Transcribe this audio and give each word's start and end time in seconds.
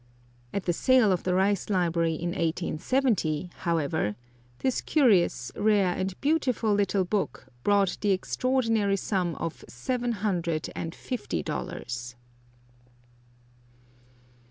At 0.51 0.63
the 0.63 0.73
sale 0.73 1.11
of 1.11 1.21
the 1.21 1.35
Rice 1.35 1.69
library 1.69 2.15
in 2.15 2.29
1870, 2.29 3.51
however, 3.57 4.15
this 4.57 4.81
curious, 4.81 5.51
rare, 5.55 5.93
and 5.95 6.19
beautiful 6.21 6.73
little 6.73 7.05
book 7.05 7.45
brought 7.63 7.99
the 8.01 8.09
extraordinary 8.09 8.95
sum 8.97 9.35
of 9.35 9.63
seven 9.69 10.13
hundred 10.13 10.71
and 10.75 10.95
fifty 10.95 11.43
dollars! 11.43 12.15